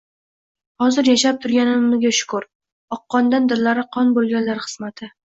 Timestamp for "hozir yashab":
0.83-1.35